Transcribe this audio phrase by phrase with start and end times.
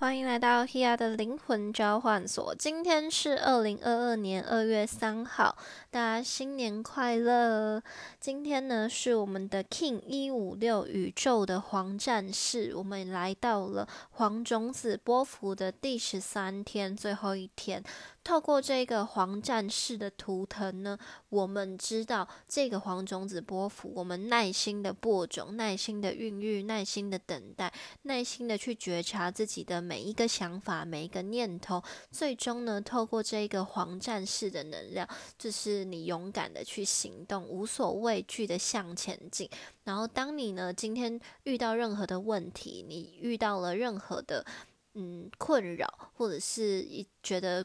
[0.00, 2.54] 欢迎来到 Hia 的灵魂交换所。
[2.54, 5.56] 今天是二零二二年二月三号，
[5.90, 7.82] 大家新年快乐！
[8.20, 17.82] 今天呢是我们的 King 一五六宇宙的黄战士，我们来到了黄种子波幅的第十三天，最后一天。
[18.22, 20.98] 透过这个黄战士的图腾呢，
[21.30, 27.72] 我们知道这个黄种子波幅，我们耐心的播种，耐心的孕育，耐心的等待，
[28.02, 35.08] 耐心的去觉察自己的每一个想法、每一个念头，最终呢，透过这一个黄战士的能量，
[35.38, 39.48] 就是你勇敢的去行动，无所畏惧的向前进。
[39.84, 44.44] 然后，当你呢今天遇到任何的问题，你遇到了任何的
[44.92, 47.64] 嗯困扰，或者是一觉得。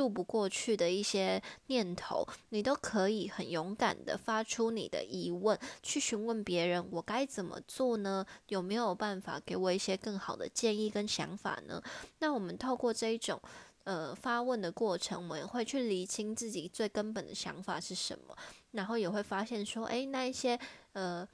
[0.00, 8.24] 渡不过去的一些念头，你都可以很勇敢的发出你的疑问，去询问别人：我该怎么做呢？
[8.48, 11.82] 有没有办法给我一些更好的建议跟想法呢？
[12.20, 13.38] 那我们透过这一种
[13.84, 18.34] 呃发问的过程，我们会去理清自己最根本的想法是什么，
[18.70, 20.58] 然后也会发现说：诶，那一些
[20.94, 21.28] 呃。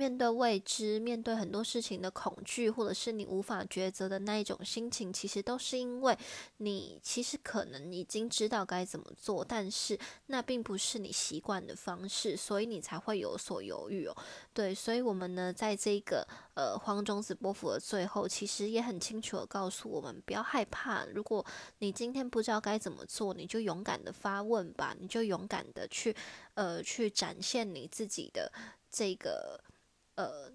[0.00, 6.16] 面对未知，面对很多事情的恐惧，或者是你无法抉择的那一种心情，其实都是因为
[6.56, 9.98] 你其实可能已经知道该怎么做，但是
[10.28, 14.16] 那并不是你习惯的方式，所以你才会有所犹豫哦。
[14.54, 21.04] 对，所以我们呢，在这个呃黄种子波幅的最后，其实也很清楚的告诉我们，不要害怕。
[21.14, 21.44] 如果
[21.80, 26.16] 你今天不知道该怎么做，你就勇敢的发问吧，你就勇敢的去
[26.54, 28.50] 呃去展现你自己的
[28.90, 29.62] 这个。
[30.16, 30.52] 呃，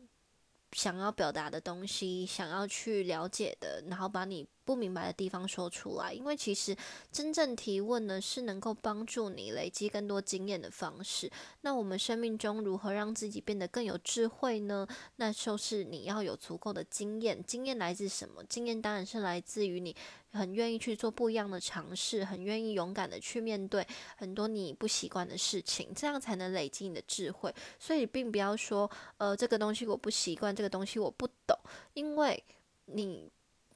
[0.72, 6.12] 想要表达的东西，想要去了解的，然后把你不明白的地方说出来。
[6.12, 6.76] 因为其实
[7.12, 11.32] 真正提问呢，是能够帮助你累积更多经验的方式。
[11.62, 14.88] 那我们生命中如何让自己变得更有智慧呢？
[15.16, 17.42] 那就是你要有足够的经验。
[17.44, 18.44] 经验来自什么？
[18.44, 19.96] 经验当然是来自于你。
[20.36, 23.86] 很愿意去做不一样的尝试，很愿意勇敢的去面对
[24.18, 27.54] 很多你不习惯的事情，这样才能累积你的智慧。
[27.80, 31.58] 所以，并不要说，呃，这个东西我不习惯，这个东西我不懂，
[31.94, 32.44] 因为
[32.86, 33.32] 你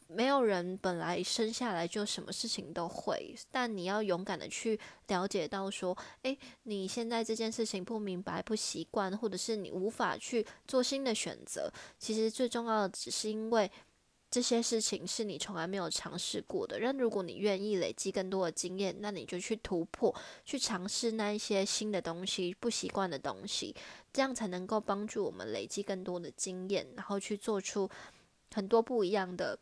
[0.08, 3.36] 没有人本来生下来就什么事情都会。
[3.52, 13.72] 但你要勇敢的去了解到，说，诶，你现在这件事情不明白、不习惯，或者是你无法去做新的选择，其实最重要的只是因为。
[14.32, 16.80] 这些事情是你从来没有尝试过的。
[16.82, 20.14] 但如果你愿意累积更多的经验，那你就去突破，
[20.46, 23.76] 去尝试那一些新的东西、不习惯的东西，
[24.14, 27.90] 这样才能够帮助我们累积更多的经验，然后去做出
[28.54, 29.58] 很多不一样的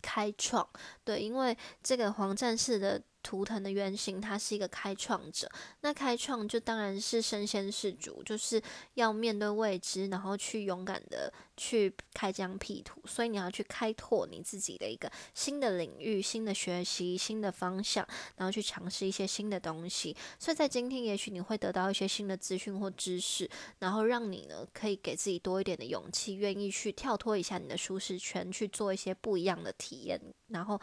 [0.00, 0.68] 开创。
[1.04, 3.02] 对，因为这个黄战士的。
[3.22, 5.50] 图腾的原型，他是一个开创者。
[5.80, 8.62] 那开创就当然是身先士卒，就是
[8.94, 13.00] 要面对未知，然后去勇敢的去开疆辟土。
[13.06, 20.16] 所以你要去开拓你自己的一个新的领域、新的学习、新的方向，然后去尝试一些新的东西。
[20.38, 23.48] 所以在今天，也许你会得到一些新的资讯或知识，
[23.80, 30.80] 然后让你呢可以给自己多一点的勇气，愿意去跳脱一下你的舒适圈，去做一些不一样的体验，然后。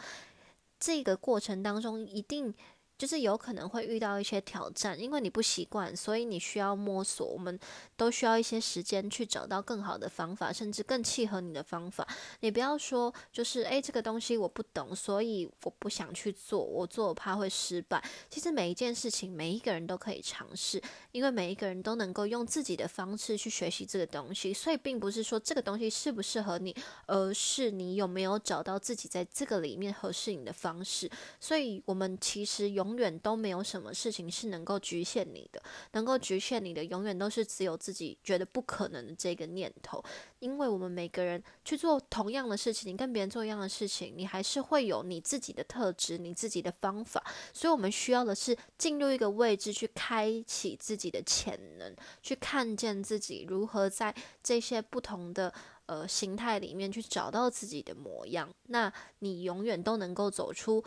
[0.78, 2.54] 这个过程当中，一定。
[2.98, 7.26] 就是有可能会遇到一些挑战，因为你不习惯，所以你需要摸索。
[7.26, 7.60] 我们
[7.94, 12.08] 都需要一些时间去找到更好的方法，甚至更契合你的方法。
[12.40, 18.02] 你不要说，就是诶，这个东西我不懂，所以我不想去做，我做我怕会失败。
[18.30, 20.82] 其实每一件事情，每一个人都可以尝试，
[21.12, 24.54] 因为每一个人都能够用自己的方式去学习这个东西。
[24.54, 26.74] 所以并不是说这个东西适不适合你，
[27.04, 31.10] 而是你有没有找到自己在这个里面合适你的方式。
[31.38, 32.85] 所以我们其实有。
[32.86, 35.60] 永远都没有什么事情是能够局限你的，
[35.92, 40.02] 能够局限你的，永远都是只有自己觉得不可能的这个念头。
[40.38, 47.20] 因为我们每个人去做同样的事情，你跟别人做一样的事情，你还是会有你自己的特质，你自己的方法。
[47.52, 51.92] 所以，我们需要的是进入一个位置，去开启自己的潜能，
[52.22, 54.14] 去看见自己如何在
[54.44, 55.52] 这些不同的
[55.86, 58.48] 呃形态里面去找到自己的模样。
[58.68, 60.84] 那你永远都能够走出。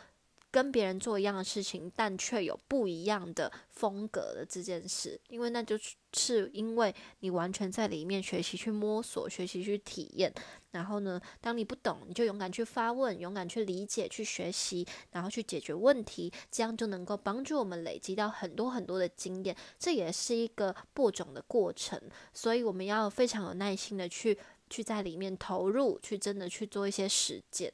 [0.52, 5.78] 跟别人做一样的事情，但却有不一样的风格的这件事，因为那就
[6.14, 10.34] 是因为你完全在里面学习去摸索，学习去体验。
[10.72, 19.56] 然后呢，当你不懂，你就勇敢去发问，勇敢去理解，去学习，然后去解决问题，这样就能够帮助我们累积到很多很多的经验。
[19.78, 22.02] 这也是一个播种的过程，
[22.34, 24.38] 所以我们要非常有耐心的去
[24.70, 27.72] 去在里面投入，去真的去做一些实践。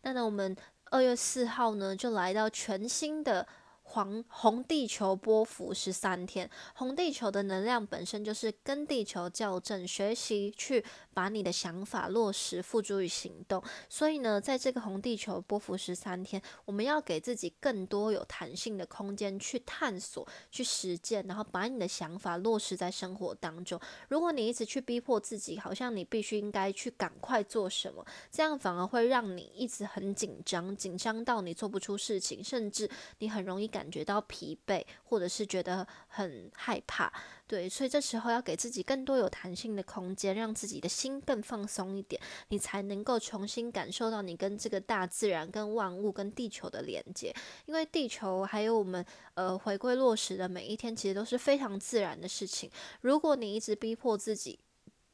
[0.00, 0.56] 那呢，我们。
[0.94, 3.44] 二月四号呢，就来到全新的
[3.82, 10.84] 黄红地球波幅十三天，红地球的能量本身就是跟地球校正，学习去
[11.14, 13.62] 把你的想法落实付诸于行动。
[13.88, 23.80] 所以呢，在这个红地球波幅十三天，我们要给自己更多有弹性的空间去探索、去实践，然后把你的想法落实在生活当中。
[24.08, 32.90] 如果你一直去逼迫自己，好像你必须应该去赶快做什么，这样反而会让你一直很紧张，紧张到你做不出事情，甚至
[33.20, 33.84] 你很容易感。
[33.94, 37.12] 觉到疲惫，或者是觉得很害怕，
[37.46, 47.34] 对，所以这时候要给自己更多有弹性的空间，让自己的心更放松一点，你才能够重新感受到你跟这个大自然、跟万物、跟地球的连接。
[47.66, 49.04] 因为地球还有我们
[49.34, 52.70] 呃回归落实的每一天，其实都是非常自然的事情。
[53.02, 54.58] 如果你一直逼迫自己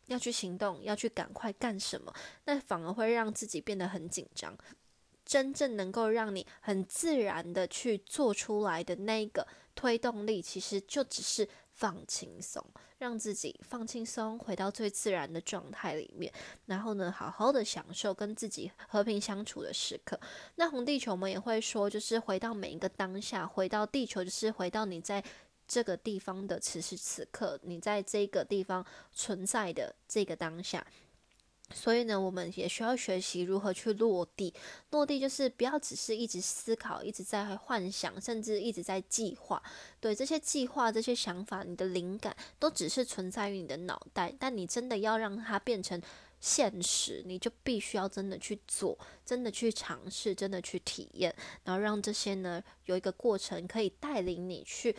[0.06, 4.56] 要去行动，要去赶快干什么，那反而会让自己变得很紧张。
[5.24, 9.46] 真正能够让你很自然的去做出来的那一个
[9.76, 11.48] 推动力，其实就只是
[11.80, 12.62] 放轻松，
[12.98, 16.30] 让自己放轻松，回到最自然的状态里面，
[16.66, 20.20] 然后呢，好好的享受跟自己和平相处的时刻。
[20.56, 25.24] 那红地球我们也会说，就是回到每一个当下，回到地球，就是回到你在
[25.66, 28.84] 这个地方的此时此刻，你在这个地方
[29.14, 30.86] 存在的这个当下。
[31.72, 34.52] 所以呢，我们也需要学习如何去落地。
[34.90, 39.62] 落地就是不要只是一直思考，一直在幻想，甚至一直在计划。
[40.00, 44.34] 对这些计划、这些想法，你的灵感都只是存在于你的脑袋。
[44.38, 46.00] 但你真的要让它变成
[46.40, 51.34] 现实，你就必须要真的去做，真的去尝试，真的去体验，
[51.64, 54.96] 然后让这些呢有一个过程可以带领你去。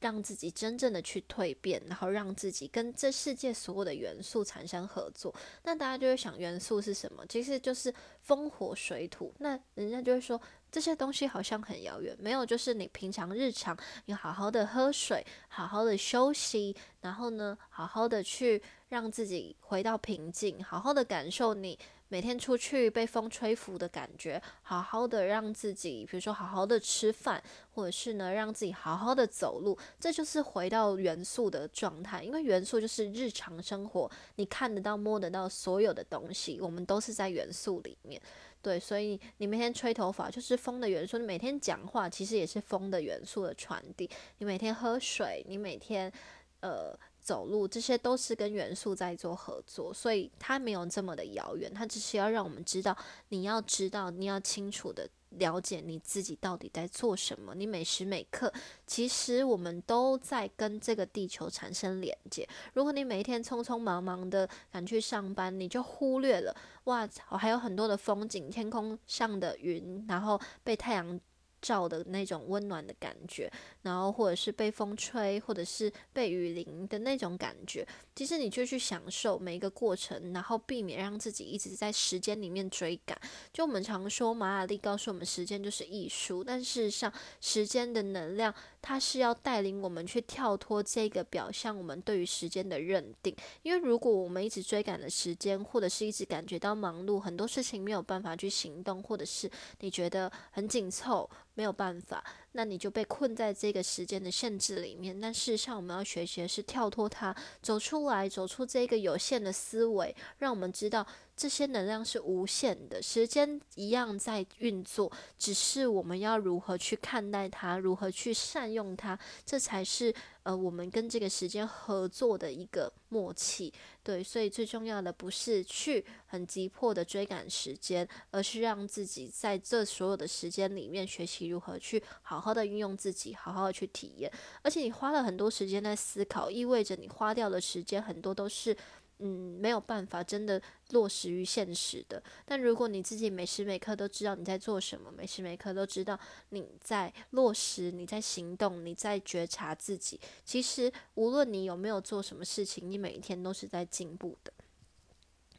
[0.00, 5.34] 让自己真正的去蜕变，然后让自己跟这世界所有的元素产生合作。
[5.62, 7.24] 那大家就会想，元素是什么？
[7.26, 9.32] 其实就是风、火、水、土。
[9.38, 10.40] 那人家就会说，
[10.72, 12.16] 这些东西好像很遥远。
[12.18, 13.76] 没有，就是你平常日常，
[14.06, 21.78] 你好好的喝水，好好的休息，然后呢，好好的去让自己回到平静，好好的感受你。
[22.10, 27.40] 每天出去被风吹拂的感觉，好好的让自己，比如说好好的吃饭，
[27.72, 32.24] 或者是呢让自己好好的走路，这就是回到元素的状态。
[32.24, 38.20] 因为元素就是日常生活，你看得到、摸得到所有的东西，我们都是在元素里面。
[38.60, 44.10] 对，所以你每天吹头发就是风的元素，你每天讲话其实也是风的元素的传递。
[44.38, 46.12] 你每天喝水，你每天
[46.60, 46.98] 呃。
[47.30, 51.72] 走路，这些都是跟元素在做合作，所以它没有这么的遥远。
[51.72, 52.96] 它只是要让我们知道，
[53.28, 57.54] 你要知道，你要清楚的了解你自己到底在做什么。
[57.54, 58.52] 你每时每刻，
[58.84, 62.48] 其实我们都在跟这个地球产生连接。
[62.72, 66.52] 如果你每一天匆匆忙忙的赶去上班，你就忽略了
[66.84, 71.20] 哇，还有很多的风景，天空上的云，然后被太阳。
[71.60, 73.50] 照的那种温暖的感觉，
[73.82, 83.18] 然后或者是被风吹，或者是被雨淋的那种感觉，其实你就去享受每一个过程，然后避免让自己一直在时间里面追赶。
[83.52, 88.54] 就我们常说，马雅历告诉我们，时间就是艺术，但事实上，时间的能量。
[88.82, 93.34] 它是要带领我们去跳脱这个表象，我们对于时间的认定。
[93.62, 99.50] 因为如果我们一直追赶的时间，或者是一直感觉到忙碌，很多事情没有办法去行动，或者是
[99.80, 105.18] 你觉得很紧凑，没有办法，那你就被困在这个时间的限制里面。
[105.20, 111.06] 但事实上，我们要学习的是跳脱它，走出来，走出这个有限的思维，让我们知道。
[111.36, 123.72] 这些能量是无限的，时间一样在运作，只是我们要如何去看待它，如何去善用它，这才是呃我们跟这个时间合作的一个默契。
[124.02, 134.32] 对，所以最重要的不是去很急迫的追赶时间，而是让自己在这所有的时间里面学习如何去好好的运用自己，好好的去体验。
[134.62, 138.76] 而且你花了很多时间在思考，意味着你花掉的时间很多都是。
[139.20, 140.60] 嗯，没有办法真的
[140.90, 142.22] 落实于现实的。
[142.44, 154.52] 但如果你自己每时每刻都知道你在做什么，每时每刻都知道你在落实、你在行动、你在觉察自己，其实无论你有没有做什么事情，你每一天都是在进步的。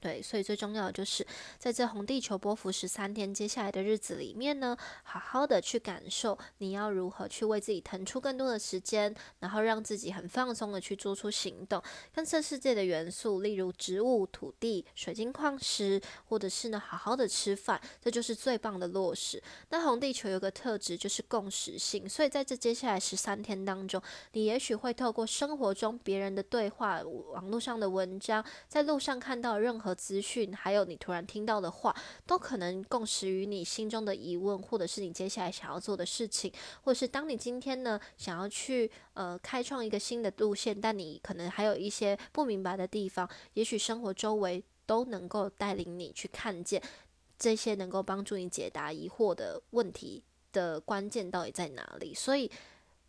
[0.01, 1.25] 对，所以最重要的就是
[1.59, 11.79] 在这红地球波幅十三天接下来的日子里面呢，好好的去感受你要如何去为自己腾出更多的时间，然后让自己很放松的去做出行动。
[12.11, 19.39] 跟这世界的元素，例如植物、土地、水晶矿石，或者是呢好好的吃饭，这就是最棒的落实。
[19.69, 29.90] 那红地球有个特质就是共识性，所以在这接下来十三天当中，你也许会透过生活中别人的对话、网络上的文章，在路上看到任何。
[29.93, 31.95] 资讯，还有你突然听到的话，
[32.25, 36.51] 都可能共识于你心中的疑问，或者是你接下来想要做的事情，
[36.83, 46.81] 或者是当你今天呢想要去呃开创一个新的路线，但你可能还有一些不明白的地方，也许生活周围都能够带领你去看见
[47.37, 52.49] 这些能够帮助你解答疑惑的问题的关键到底在哪里，所以。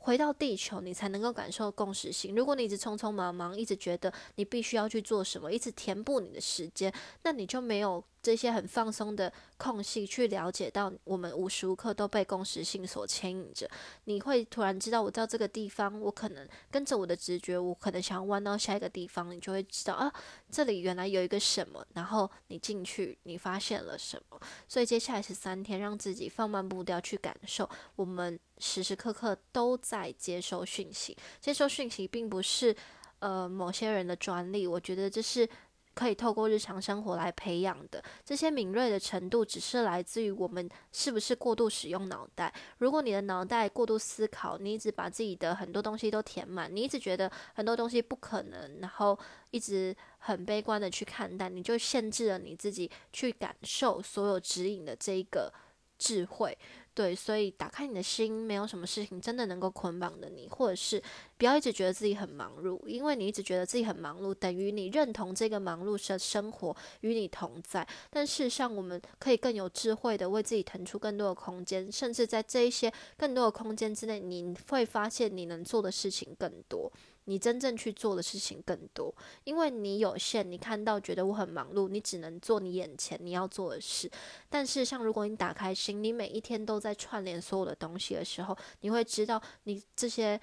[0.03, 2.35] 回到地球，你才能够感受共识性。
[2.35, 6.93] 如果你一直匆匆忙忙，一直觉得你必须要去做什么，一直填补你的时间，
[7.23, 8.03] 那你就没有。
[8.23, 13.69] 这些很放松的空隙，去了解到我们无时无刻都被共识性所牵引着。
[14.05, 20.13] 你会突然知道，我到这个地方，我可能跟着我的直觉，我可能想要弯到下一个地方，你就会知道啊，
[20.51, 21.85] 这里原来有一个什么。
[21.95, 24.41] 然后你进去，你发现了什么？
[24.69, 31.17] 所以接下来十三天，让自己放慢步调去感受，我们时时刻刻都在接收讯息。
[31.41, 32.75] 接收讯息并不是
[33.19, 35.49] 呃某些人的专利，我觉得这是。
[35.95, 42.53] 可以透过日常生活来培养的这些敏锐的程度，只是来自于我们是不是过度使用脑袋。
[42.79, 49.19] 如果你的脑袋过度思考，你一直把自己的很多东西都填满，你一直觉得很多东西不可能，然后
[49.51, 55.53] 一直很悲观的去看待，你就限制了你自己去感受所有指引的这一个
[55.99, 56.57] 智慧。
[56.95, 61.03] 对，所以打开你的心，没有什么事情真的能够捆绑着你，或者是
[61.39, 67.87] 不要一直觉得自己很忙碌，因为你一直觉得自己很忙碌，等于你认同这个忙碌的生活与你同在。
[68.11, 76.93] 但事实上，我们可以更有智慧的为自己腾出更多的空间，甚至在这一些更多的空间之内，你会发现你能做的事情更多。
[77.25, 79.15] 你真正去做的事情更多，
[79.45, 84.11] 因为你有限，你看到觉得我很忙碌，你只能做你眼前你要做的事。
[84.49, 90.41] 但是，像如果你打开心，你每一天都在串联所有的东西的时候，你会知道你这些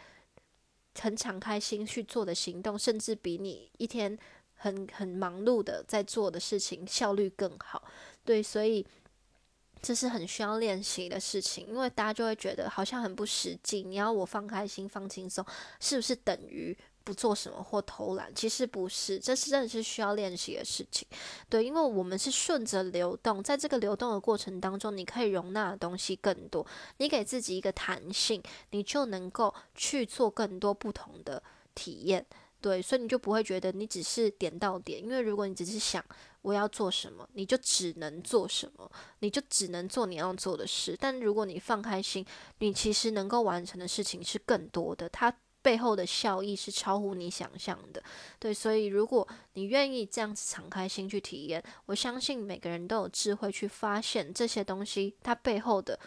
[0.99, 4.17] 很敞开心去做的行动，甚至比你一天
[4.55, 7.83] 很很忙碌的在做的事情效率更好。
[8.23, 8.85] 对，所以。
[9.81, 13.81] 这是很需要练习的事情，因为大家就会觉得好像很不实际。
[13.83, 15.45] 你要我放开心、放轻松，
[15.79, 18.33] 是不是等于不做什么或偷懒？
[18.35, 21.07] 其实不是，这是真的是需要练习的事情。
[21.47, 26.65] 对，因为我们是顺着流动，在这个流动的过程当中，你可以容纳的东西更多。
[26.97, 31.41] 你给自己一个弹性，你就能够去做更多不同的
[31.73, 32.25] 体验。
[32.61, 36.03] 对，所以你就不会觉得你只是点到点，因为如果你只是想
[36.41, 40.95] 我要做什么，你就只能做什么，你就只能做你要做的事。
[40.99, 42.25] 但如果你放开心，
[42.59, 48.01] 你其实能够完成的事情是更多的，它背后的效益是超乎你想象的。
[48.39, 55.99] 对，所以如果你愿意这样子敞开心去体验，我相信每个人都有智慧去发现这些东西它背后的。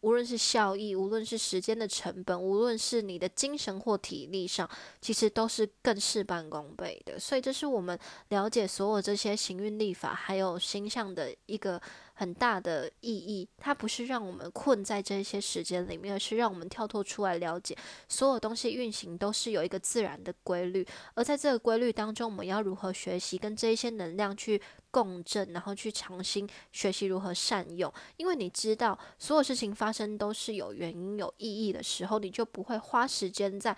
[0.00, 4.68] 无论是效益，无论是时间的成本，无论是你的精神或体力上，
[5.00, 7.18] 其实都是更事半功倍的。
[7.18, 11.80] 所以，这是我们了解所有这些行运立法还有星象的一个。
[12.20, 17.74] 很大的意义，它不是让我们困在这些时间里面，而是让我们跳脱出来了解，
[18.10, 24.60] 所有东西运行都是有一个自然的规律，而在这个规律当中，我们要如何学习跟这一些能量去
[24.90, 27.90] 共振，然后去尝新学习如何善用。
[28.18, 33.74] 因为你知道，所有事情发生都是有原因、有意义的时候，你就不会花时间在。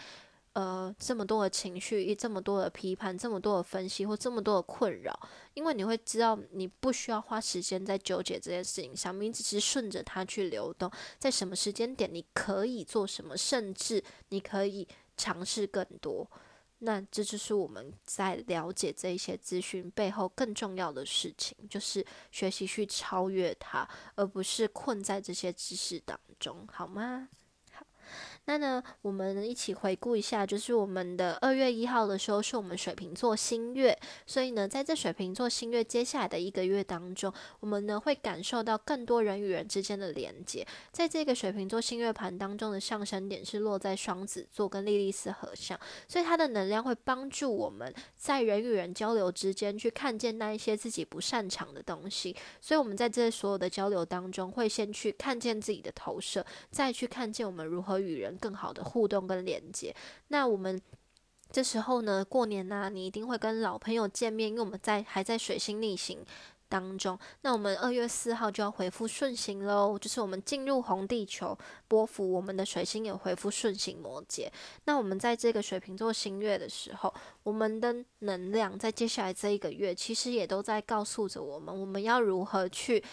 [0.54, 5.18] 呃，这么多的情绪，一这么多的批判，这么多的分析，或这么多的困扰，
[5.54, 16.30] 因为你会知道，你不需要花时间在纠结这件事情上面，你只是顺着它去流动，在什么时间点你可以做什么，甚至你可以尝试更多。
[16.80, 27.28] 那这就是我们在了解这一些资讯背后更重要的事情，就是学习去超越它，而不是困在这些知识当中，好吗？
[28.46, 33.96] 那呢，我们一起回顾一下，就是我们的二月一号的时候，是我们水瓶座新月，
[34.26, 40.66] 所以呢，在这水瓶座新月接下来的一个月当中，我们呢会感受到更多人与人之间的连接。
[40.90, 52.34] 在这个水瓶座新月盘当中的上升点是落在双子座跟莉莉丝合相，所以它的能量会帮助我们在人与人交流之间去看见那一些自己不擅长的东西。
[52.60, 58.31] 所以我们在这所有的交流当中，会先去看见自己的投射，再去看见我们如何与人。
[58.36, 59.94] 更好的互动跟连接。
[60.28, 60.80] 那我们
[61.50, 66.24] 这时候呢，过年呢，你一定会跟老朋友见面，因为我们在还在水星逆行
[66.66, 67.18] 当中。
[67.42, 71.54] 那我们二月四号就要回复顺行喽，就是我们进入红地球
[71.88, 74.48] 波幅，我们的水星也回复顺行摩羯。
[74.86, 77.12] 那我们在这个水瓶座新月的时候，
[77.42, 83.04] 我们的能量在接下来这一个月，其实也都在告诉着我们，我们要如何去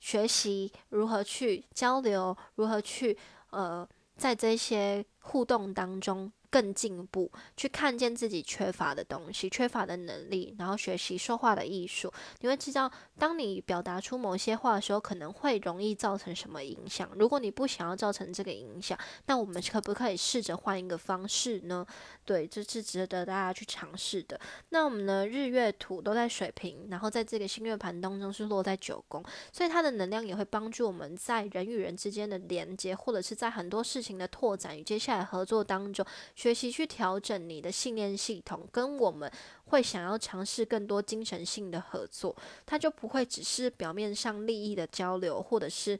[0.00, 3.18] 学习，如何去交流，如何去
[3.50, 3.86] 呃。
[4.16, 12.10] 在这些互动当中，更进步，去看见自己缺乏的东西、缺乏的能力，然后学习说话的艺术。
[12.40, 17.10] 你会知道，当你表达出某些话的时候，可能会容易造成什么影响。
[17.14, 21.86] 如果你不想要造成这个影响，那我们可不可以试着换一个方式呢？
[22.24, 24.40] 对，这是值得大家去尝试的。
[24.70, 29.22] 那我们的日月土都在水平，然后在这个星月盘当中是落在九宫，
[29.52, 36.02] 所以它的能量也会帮助我们在人与人之间的连接，或者是在很多事情的拓展与接下来合作当中。
[36.46, 39.28] 学习去调整你的信念系统，跟我们
[39.64, 45.98] 会想要尝试更多精神性的合作，它就不会只是表面上利益的交流，或者是，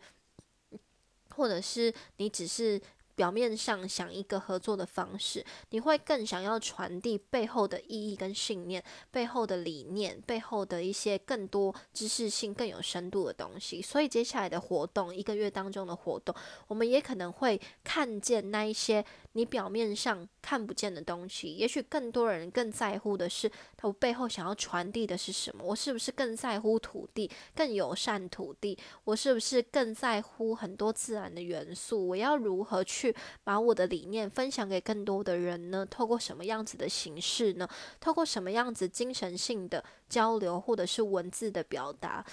[1.31, 2.81] 或者是你只是。
[3.17, 13.81] 表面上想一个合作的方式，你会更想要传递背后的意义跟信念，背后的理念，背后的一些更多知识性、更有深度的东西。
[13.81, 16.35] 所以接下来的活动，一个月当中的活动，
[16.69, 21.55] 我们也可能会看见那一些你表面上看不见的东西。
[21.55, 25.65] 也许更多人更在乎的是，他背后想要传递的是什么？
[25.65, 28.79] 我是不是更在乎土地，更友善土地？
[29.05, 32.09] 我是不是更在乎很多自然的元素？
[32.09, 33.06] 我要如何去？
[33.45, 35.87] 把我的理念分享给更多的人呢？
[35.87, 37.69] 透过什么样子的形式呢？
[38.01, 42.25] 透过什么样子精神性的交流，或者是文字的表达，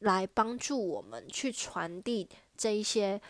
[0.00, 3.20] 来帮助我们去传递这一些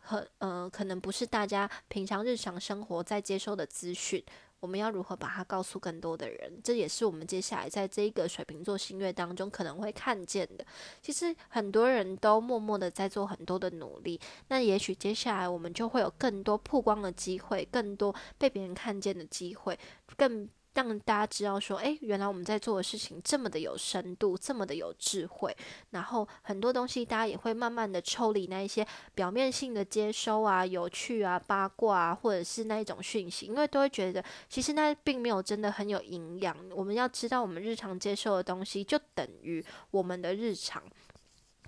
[0.00, 4.22] 很呃，可能不是大家平常日常生活在接收的资讯。
[4.64, 6.58] 我们要如何把它告诉更多的人？
[6.64, 10.64] 这也是我们接下来在这个水瓶座星月当中可能会看见的。
[11.02, 14.18] 其实很多人都默默的在做很多的努力，
[14.48, 19.78] 那也许接下来我们就会有更多曝光的机会，更多被别人看见的机会，
[20.16, 20.48] 更。
[20.74, 25.56] 让大家知道说，诶，原来我们在做的事情这么的有深度，这么的有智慧。
[25.90, 36.56] 然后很多东西，大家也会慢慢的抽离那一些表面性的接收啊、有趣啊、八卦啊，或者是那一种讯息，因为都会觉得其实那并没有真的很有营养。
[36.74, 40.82] 我们要知道，我们日常接受的东西就等于我们的日常。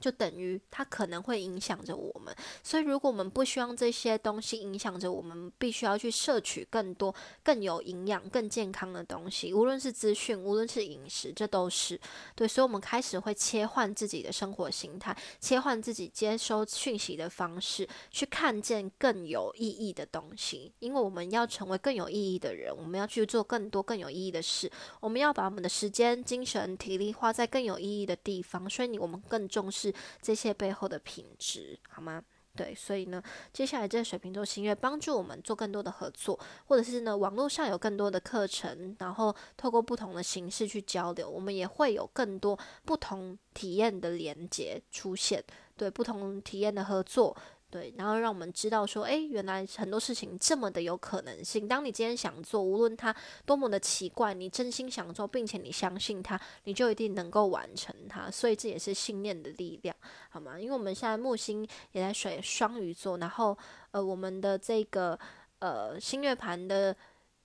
[0.00, 11.98] 就等于它可能会影响着我们，所以如果我们不希望这些东西影响着我们，必须要去摄取更多更有营养、更健康的东西，无论是资讯，无论是饮食，这都是
[12.34, 12.46] 对。
[12.46, 20.72] 所以，我们开始会切换自己的生活形态，切换自己接收讯息的方式，去看见更有意义的东西。
[20.78, 24.70] 因为我们要成为更有意义的人，我们要去做更多更有意义的事，
[25.00, 28.68] 我们要把我们的时间、精神、体力花在更有意义的地方。
[28.68, 29.85] 所以，你我们更重视。
[30.20, 32.22] 这些背后的品质，好吗？
[32.54, 33.22] 对，所以呢，
[33.52, 45.44] 接下来这个水瓶座星月帮助我们做更多的合作，或者是呢，网络上有更多的课程，然后透过不同的形式去交流，我们也会有更多不同体验的连接出现，
[45.76, 47.36] 对，不同体验的合作。
[47.76, 51.68] 对，然后让我们知道说，诶，原来很多事情这么的有可能性。
[51.68, 58.30] 当你今天想做，无论它多么的奇怪，你真心想做，并且你相信它，你就一定能够完成它。
[58.30, 59.94] 所以这也是信念的力量，
[60.30, 60.58] 好吗？
[60.58, 63.54] 因为我们现在木星也在水双鱼座，然后
[63.90, 65.18] 呃，我们的这个
[65.58, 66.96] 呃星月盘的。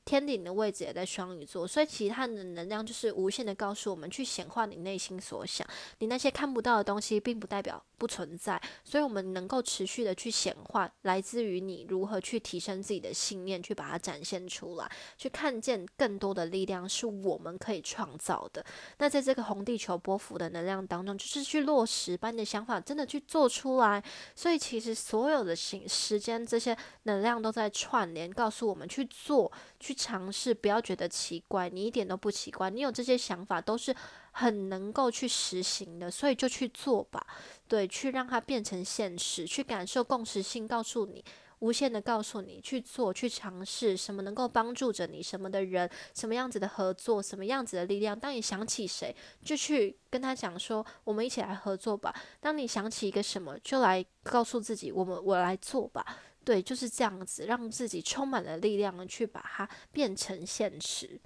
[0.03, 5.65] 天顶的位置也在双鱼座，所以其他的能量就是无限的告诉我们去显化你内心所想。
[5.99, 18.65] 你那些看不到的东西，并不代表不存在，所以我们能够持续的去显化，来自于你如何去提升自己的信念，去把它展现出来，去看见更多的力量是我们可以创造的。
[18.97, 24.03] 那在这个红地球波幅的能量当中，就是去落实，把你的想法真的去做出来。
[24.35, 29.51] 所以其实所有的时时间，这些能量都在串联，告诉我们去做。
[29.91, 33.93] 去尝试，不要觉得奇怪，你一点都不奇怪，你有这些想法都是
[34.31, 37.25] 很能够去实行的，所以就去做吧，
[37.67, 41.23] 对，去让它变成现实，去感受共识性，告诉你，
[41.59, 52.15] 无限的告诉你去做，去尝试什么能够帮助着你，什么的人，什么样子的合作，什么样子的力量，当你想起谁，就去跟他讲说，我们一起来合作吧。
[52.39, 56.05] 当你想起一个什么，就来告诉自己，我们我来做吧。
[56.43, 61.19] 对，就是这样子，让自己充满了力量，去把它变成现实。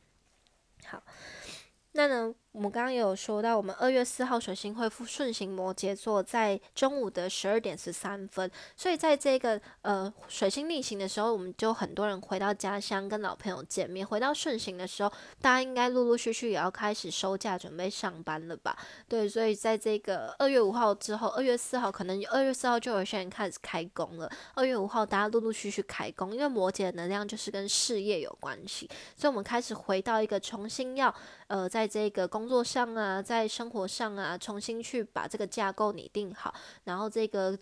[0.85, 1.03] 好，
[1.93, 2.35] 那呢？
[2.55, 8.49] 我们刚刚也有说到，我们二月四号水星会复顺行摩羯座，在中午的十二点十三分。
[8.77, 14.07] 所以在这个呃水星逆行的时候，我们就很多人回到家乡跟老朋友见面。
[14.07, 18.77] 回到顺行的时候，大家应该陆陆续续也要开始收假，准备上班了吧？
[19.09, 24.31] 对，所以在这个二月五号之后，二月四号可能二月四号就有些人开始开工了。
[24.53, 31.13] 二月五号大家陆陆续续开工，因为摩羯的能量就是跟事业有关系，所以我们开始回到一个重新要
[31.47, 36.53] 呃在这个工工作上啊，在生活上啊，重新去把这个架构拟定好，
[36.83, 37.57] 然后这个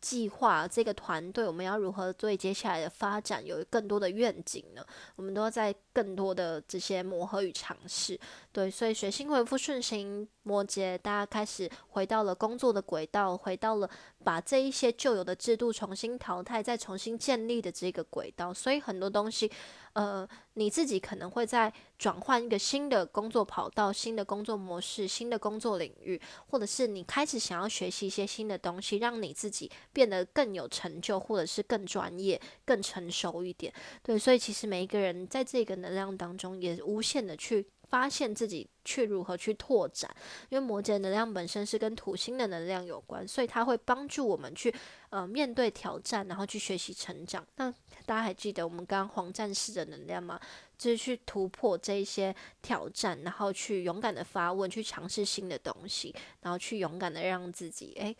[0.00, 4.82] 计划这个团队，我们要如何对接下来的发展有更多的愿景呢？
[5.16, 8.18] 我们都要在更多的这些磨合与尝试。
[8.50, 13.90] 对，所以水星回复顺行摩羯，大家开始回到了工作的轨道，回到了
[14.24, 18.54] 把这一些旧有的制度重新淘汰、再重新建立的这个轨道。
[18.54, 19.52] 所以很多东西。
[19.94, 33.72] 呃，你自己可能会在转换一个新的工作跑道、新的工作模式、新的工作领域，或者是你开始想要学习一些新的东西，让你自己变得更有成就，或者是更专业、更成熟一点。
[34.02, 37.66] 对，所以其实每一个人在这个能量当中，也无限的去。
[37.92, 40.10] 发现自己去如何去拓展，
[40.48, 44.74] 因为摩羯能量本身是跟土星的能量有关，所以它会帮助我们去
[45.10, 47.46] 呃面对挑战，然后去学习成长。
[47.56, 47.70] 那
[48.06, 50.40] 大家还记得我们刚刚黄战士的能量吗？
[50.78, 58.16] 就是去突破这一些挑战，然后去勇敢的发问，去尝试新的东西，然后去勇敢的让自己诶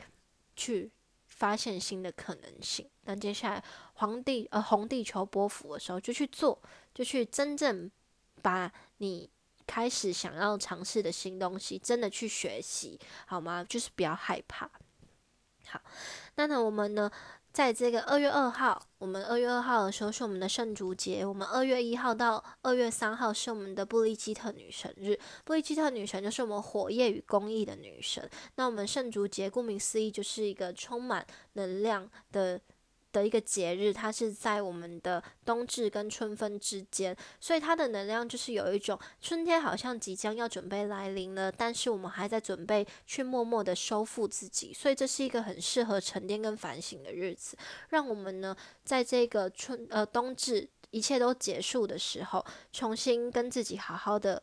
[0.54, 0.90] 去
[1.28, 2.86] 发现新的可能性。
[3.04, 6.60] 那接下来黄地呃红地球波幅的时候，就去做，
[6.92, 7.90] 就去真正
[8.42, 9.30] 把你。
[9.72, 13.64] 开始想要尝试的新东西，真的去学习好吗？
[13.66, 14.70] 就是不要害怕。
[15.66, 15.80] 好，
[16.34, 17.10] 那呢，我们呢，
[17.54, 25.18] 在这个二月二号，我们二月二号的时候是我们的圣烛节，我们二月一号到二月三号是我们的布利基特女神日。
[25.42, 28.28] 布利基特女神就是我们火焰与公益的女神。
[28.56, 32.60] 那我们圣烛节顾名思义就是一个充满能量的。
[33.12, 47.56] 的一个节日，它是在我们的冬至跟春分之间，所以它的能量就是有一种春天好像即将要准备来临了，但是我们还在准备去默默的收复自己，所以这是一个很适合沉淀跟反省的日子，
[47.90, 54.42] 让我们呢在这个春呃冬至一切都结束的时候，重新跟自己好好的。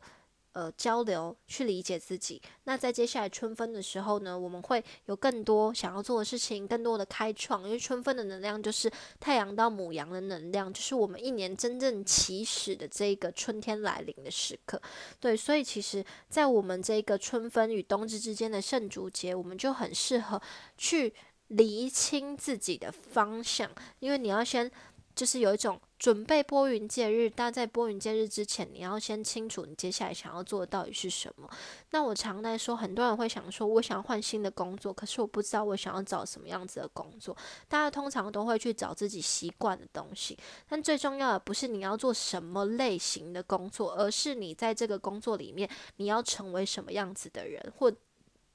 [0.53, 2.41] 呃，交流去理解自己。
[2.63, 7.63] 那在接下来春分的时候呢，我们会有更多想要做的事情，更多的开创。
[7.63, 14.81] 因为春分的能量就是太阳到母羊的能量，就是我们一年真正起始的这个春天来临的时刻。
[15.19, 20.41] 对，所以其实，在我们这个春分与冬至之间的圣烛节，我们就很适合
[20.77, 21.13] 去
[21.47, 24.69] 厘清自己的方向，因为你要先。
[25.15, 31.49] 就是有一种准备拨云见日，但在拨云见日之前，你要先清楚你接下来想要做的到底是什么。
[31.91, 37.35] 那我常在说，很多人会想说，我想换新的工作，可是我不知道我想要找什么样子的工作。
[37.67, 40.38] 大家通常都会去找自己习惯的东西，
[40.69, 47.93] 但最重要的不是你要做什么类型的工作，而是你在这个工作里面你要成为什么样子的人，或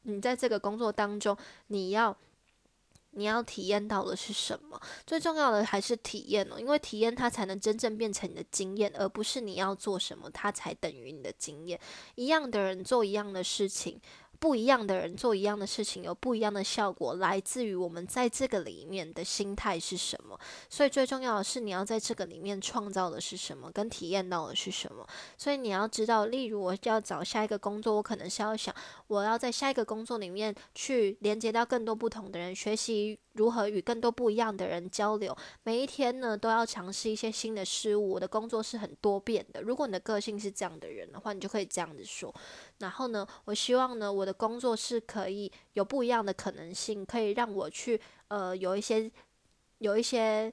[0.04, 2.16] 你在这个工作当中你要。
[3.16, 4.80] 你要体验到的是什么？
[5.06, 11.78] 最重要的还是体验哦，因为体验它才能真正变成你的经验，而不是你要做什么它才等于你的经验。
[12.16, 14.00] 一样的人做一样的事情。
[14.38, 20.38] 不一样的人做一样的事情，有不一样的效果，来自于我们在这个里面的心态是什么。
[20.68, 25.06] 所以最重要的是，你要在这个里面创造的是什么，跟体验到的是什么。
[25.38, 28.74] 所以你要知道，例如我要找下一个工作，我可能是要想，
[29.06, 35.36] 我要在下一个工作里面去连接到更多不同的人，学习如何与更多不一样的人交流。
[35.62, 38.10] 每一天呢，都要尝试一些新的事物。
[38.10, 39.62] 我的工作是很多变的。
[39.62, 42.32] 如果你的个性是这样的人的话，你就可以这样子说。
[42.78, 49.10] 然后呢，我希望呢，我我的工作是可以有不一样的可能性，可以让我去呃有一些
[49.80, 50.50] 有一些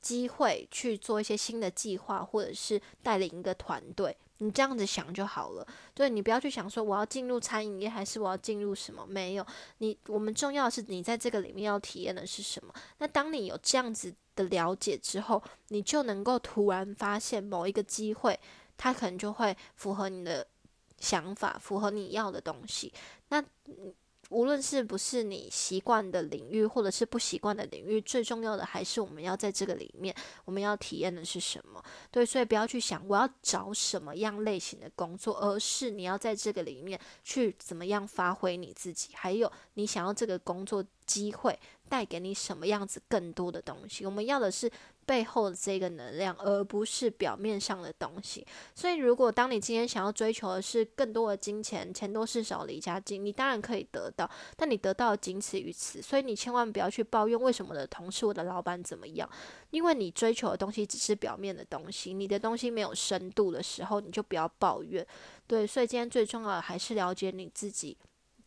[0.00, 4.16] 机会去做一些新的计划，或者是带领一个团队。
[4.38, 9.46] 你这样子想就好了，对你不要去想说我要进入餐饮业还是我要进入什么，没有
[9.78, 12.74] 你，我们重要的是你在这个里面要体验的是什么。
[12.98, 18.40] 那当你有这样子的了解之后，你就能够突然发现某一个机会，
[18.76, 20.44] 它可能就会符合你的。
[21.04, 22.92] 想法符合你要的东西，
[23.28, 23.44] 那
[24.30, 30.12] 无论是不是你习惯的领域，或者是不习惯的领域，最重要的还是我们要在这个里面，
[30.46, 31.84] 我们要体验的是什么？
[32.10, 41.56] 对，所以不要去想我要找什么样类型的工作，而是你要在这个里面去怎么样发挥你自己，还有你想要这个工作机会
[41.88, 44.06] 带给你什么样子更多的东西。
[44.06, 44.70] 我们要的是。
[45.06, 48.46] 背后的这个能量，而不是表面上的东西。
[48.74, 56.02] 所以，如果当你今天想要追求的是更多的金钱，钱多事少离家近，你当然可以得到，但你得到仅此于此。
[56.02, 59.28] 所以，你千万不要去抱怨为什么的同事、我的老板怎么样，
[59.70, 65.06] 因为你追求的东西只是表面的东西，你的东西没有深度的时候，你就不要抱怨。
[65.46, 67.96] 对，所以今天最重要的还是了解你自己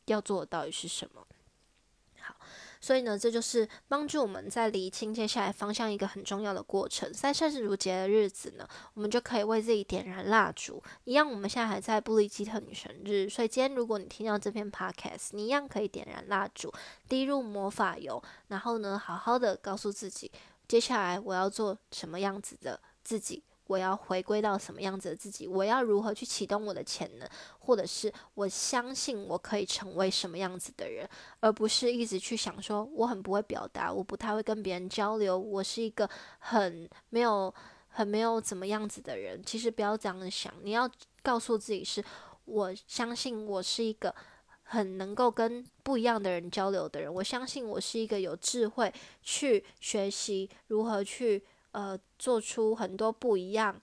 [0.07, 1.25] 要做的到底是什么。
[2.79, 7.11] 所以呢，这就是帮助我们在理清接下来方向一个很重要的过程。
[7.13, 10.81] 在圣诞节的日子呢，我们就可以为自己点燃蜡烛。
[11.03, 16.71] 一样，我们现在还在布里基特女神日，所以今天如果你听到这篇 podcast，你一样可以点燃蜡烛，
[17.07, 20.31] 滴入魔法油，然后呢，好好的告诉自己，
[20.67, 23.43] 接下来我要做什么样子的自己。
[23.67, 25.47] 我要回归到什么样子的自己？
[25.47, 27.29] 我要如何去启动我的潜能？
[27.59, 31.07] 或者是我相信我可以成为什么样子的人，
[31.41, 37.53] 而不是一直去想说我很不会表达，我不太会跟别人交流，我是一个很没有、
[37.89, 39.43] 很没有怎么样子的人。
[39.45, 40.89] 其实不要这样想，你要
[41.21, 42.03] 告诉自己是：
[42.45, 44.15] 我相信我是一个
[44.63, 47.13] 很能够跟不一样的人交流的人。
[47.13, 51.43] 我相信我是一个有智慧去学习如何去。
[51.77, 53.79] 呃，做出很多不一样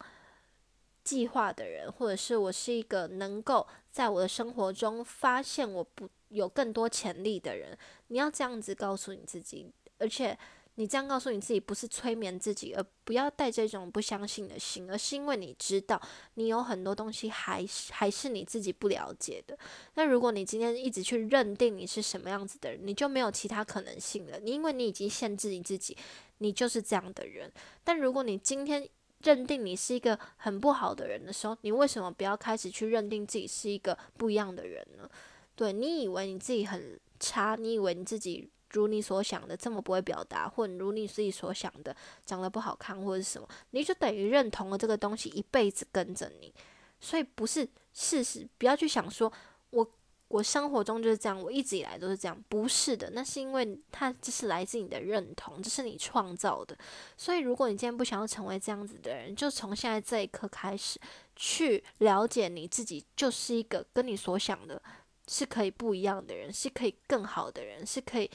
[1.05, 7.79] 计划的人，或者是我是一个能够在我的生活中发现我不有更多潜力的人。
[8.09, 10.37] 你要这样子告诉你自己，而且
[10.77, 16.01] 你这样告诉你自己，不是催眠自己，而不要带这种不相信的心，而是因为你知道
[16.35, 19.57] 你有很多东西还是还是你自己不了解的。
[19.95, 24.39] 那如果你今天一直去认定你是什么样子的人，你就没有其他可能性了。
[24.41, 25.97] 你因为你已经限制你自己。
[26.39, 27.51] 你就是这样的人，
[27.85, 28.87] 但如果你今天
[29.23, 35.09] 认定你是一个很不好的人的时候，你为什么不要开始去认定自己是一个不一样的人呢？
[35.55, 46.53] 对你以为你自己很差，你以为你自己如你所想的这么不会表达，或者如你自己所想的长得不好看，或者是什么，你就等于认同了这个东西一辈子跟着你，
[47.01, 49.33] 所以不是事实，不要去想说
[49.71, 49.91] 我。
[50.29, 56.77] 我生活中就是这样，我一直以来都是这样，不是的，那是因为它这是来自你的认同，这是你创造的。
[57.17, 60.99] 所以，如果你今天不想要成为这样子的人，就从现在这一刻开始
[61.37, 64.81] 去了解你自己，就是一个跟你所想的
[65.29, 68.29] 是可以不一样的人，是可以更好的人，是可以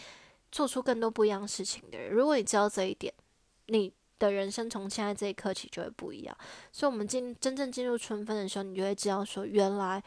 [0.52, 2.12] 做出更多不一样事情的人。
[2.12, 3.14] 如果你知道这一点，
[3.68, 6.38] 你的人生从现在这一刻起就会不一样。
[6.72, 10.04] 所以，我们进真正进入春分的时候，你就会知道说，原来。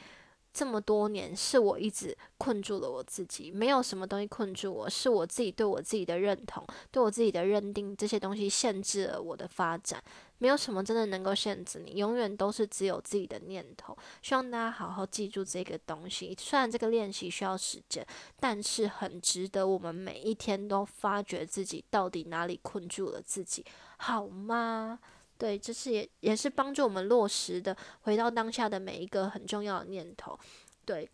[0.52, 10.02] 这么多年是我一直困住了我自己，没有什么东西困住我，是我自己对我自己的认同，对我自己的认定，这些东西限制了我的发展。
[10.38, 13.96] 没有什么真的能够限制你，永远都是只有自己的念头。
[14.22, 16.36] 希望大家好好记住这个东西。
[16.38, 18.04] 虽然这个练习需要时间，
[18.40, 23.64] 但是很值得我们每一天都发掘自己到底哪里困住了自己，
[23.98, 24.98] 好吗？
[25.42, 30.38] 对，这是也也是帮助我们落实的，回到当下的每一个很重要的念头，
[30.84, 31.10] 对。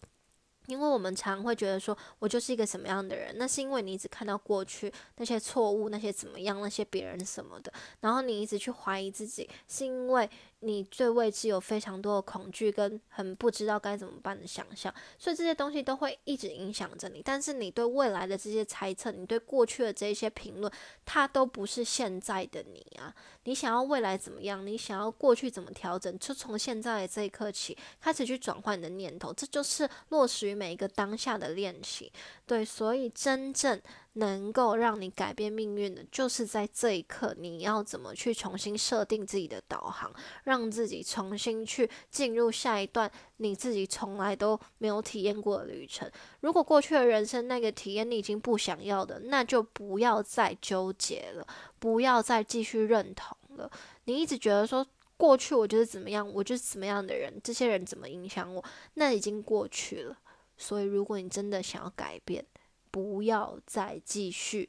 [0.66, 10.28] 因为我们常会觉得说，我就是一个什么样的人，那是因为你一直看到过去那些错误，那些怎么样，那些别人什么的，然后你一直去怀疑自己，是因为
[10.60, 17.22] 你对未知有非常多的恐惧跟很不知道该怎么办的想象，所以这些东西都会一直影响着你。
[17.24, 20.72] 但是你对未来的这些猜测，你对过去的这些评论，
[21.04, 23.14] 它都不是现在的你啊。
[23.44, 24.66] 你想要未来怎么样？
[24.66, 26.18] 你想要过去怎么调整？
[26.18, 32.12] 就从现在的这一刻起，开始去转换你的念头，这就是落实于每一个当下的练习。
[32.46, 33.80] 对，所以真正
[34.18, 40.12] 能够让你改变命运的，就是在这一刻，你要怎么去重新设定自己的导航，
[40.44, 46.10] 让自己重新去进入下一段你自己从来都没有体验过的旅程。
[46.40, 51.46] 如果过去的人生那个体验你已经不想要的，那就不要再纠结了，
[51.78, 53.36] 不要再继续认同。
[53.56, 53.70] 了，
[54.04, 60.16] 你一直觉得说过去我就是怎么样，我就是怎么样的人，这些人怎么影响我，那已经过去了。
[60.56, 62.44] 所以如果你真的想要改变，
[62.90, 64.68] 不要再继续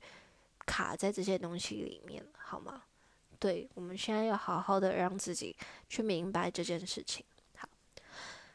[0.66, 2.84] 卡在这些东西里面，好吗？
[3.40, 5.56] 对，我们现在要好好的让自己
[5.88, 7.26] 去明白这件事情。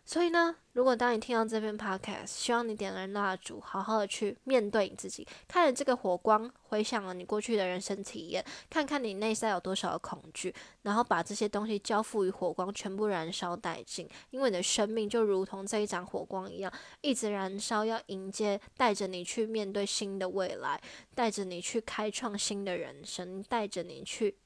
[0.06, 14.06] 所以呢，如果当你听到这篇 podcast，希望你点燃蜡烛，好好的去面对你自己，看着这个火光，回想了你过去的人生体验，看看你内在有多少的恐惧，然后把这些东西交付于火光，全部燃烧殆尽。
[14.28, 20.78] 因为你的生命就如同这一盏火光一样，一直燃烧，要迎接带着你去面对新的未来，
[21.14, 24.36] 带着你去开创新的人生，带着你去。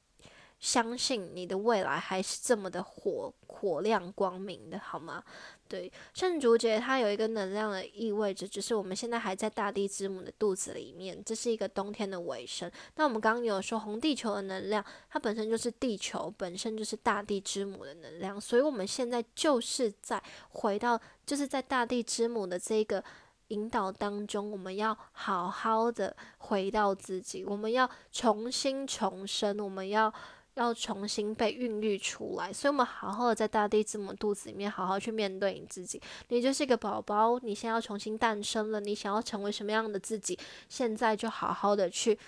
[0.59, 5.23] 相信你的未来还是这么的火火亮光明的，好吗？
[5.69, 12.71] 对，圣竹节它有一个能量的意味着，就是我们现在还在大地之母的肚子里面，这是一个冬天的尾声。
[12.97, 23.05] 那我们刚刚有说红地球的能量，它本身就是地球，本身就是大地之母的能量，所以我们现在就是在回到，就是在大地之母的这个
[23.49, 30.13] 引导当中，我们要好好的回到自己，我们要重新重生，我们要。
[30.59, 36.03] 要重新被孕育出来，所以我们好好的在大地之母肚子里面好好去面对你自己。
[36.29, 40.37] 你就是一个宝宝，你现在要重新诞生了，你想要成为什么样的自己？
[40.69, 42.19] 现在就好好的去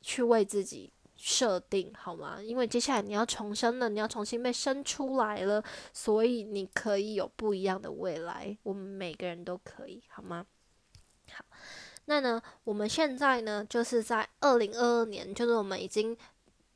[0.00, 2.38] 去为自己设定好吗？
[2.40, 8.56] 因为接下来你要重生了，你要重新被生出来了，所以你可以有不一样的未来。
[8.62, 10.46] 我们每个人都可以，好吗？
[11.32, 11.44] 好，
[12.04, 16.16] 那呢，我们现在呢，就是在二零二二年，就是我们已经。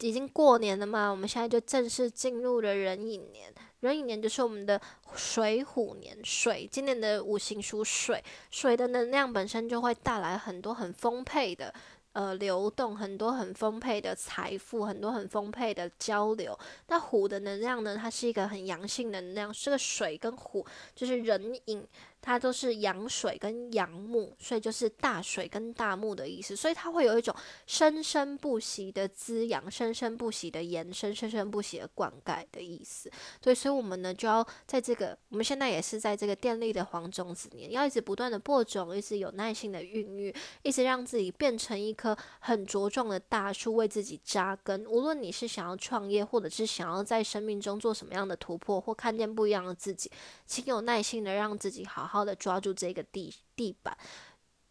[0.00, 3.52] 已经过年了嘛，我们现在就正式进入了壬寅年。
[3.80, 4.80] 壬寅年就是我们的
[5.14, 11.72] 水虎年，水今年的五行属水，水的能量本身就会带来很多很丰沛的
[12.12, 16.58] 呃流动，很多很丰沛的财富，很多很丰沛的交流。
[16.88, 21.86] 那虎的能量呢，它是一个很阳性能量，这个水跟虎就是壬寅。
[22.24, 33.10] 它都是阳水跟阳木，所以就是大水跟大木的意思，所以它会有一种生生不息的滋养、生生不息的延伸、生生不息的灌溉的意思。
[33.42, 44.86] 对，所以我们呢就要在这个，我们现在也是在这个电力的黄种子年，要一直不断的播种，一直有耐心的孕育，一直让自己变成一棵很茁壮的大树，为自己扎根。
[44.86, 50.10] 无论你是想要创业，或者是想要在生命中做什么样的突破，或看见不一样的自己，
[50.46, 52.13] 请有耐心的让自己好好。
[52.14, 53.96] 好的抓住这个地地板、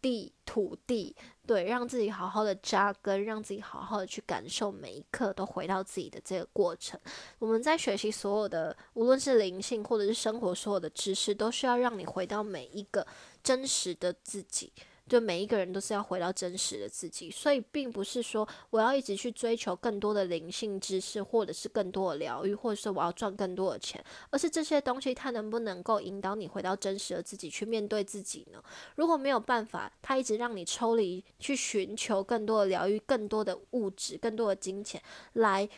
[0.00, 1.14] 地土地，
[1.46, 6.98] 对，让自己好好的扎根，让自己好好的去感受每一刻，都回到自己的这个过程。
[7.38, 13.06] 我们在学习所有的，无论是灵性或者是生活所有的知识，都需要让你回到每一个
[13.42, 14.72] 真实的自己。
[15.06, 28.62] 就每一个人都是要回到真实的自己，所以并不是说我要一直去追求更多的灵性知识，或者是更多的疗愈，或者是我要赚更多的钱，而是这些东西它能不能够引导你回到真实的自己去面对自己呢？
[28.96, 35.02] 如果没有办法，它一直让你抽离去寻求更多的疗愈、更多的物质、更多的金钱
[35.34, 35.68] 来。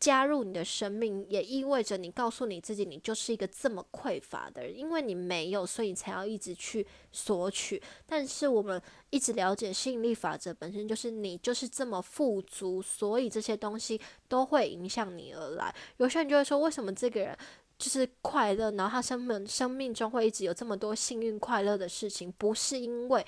[0.00, 7.80] 加入你的生命，也意味着你告诉你自己，你就是一个这么匮乏的人，因为你没有，所以你才要一直去索取。
[8.06, 15.74] 但是我们一直了解吸引力法则本身就是你就是这么富足，所以这些东西都会影响你而来。
[15.98, 17.38] 有些人就会说，为什么这个人
[17.78, 22.32] 就是快乐，然后他生命生命中会一直有这么多幸运快乐的事情？
[22.38, 23.24] 不是因为